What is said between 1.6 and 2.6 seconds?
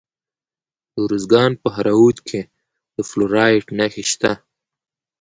په دهراوود کې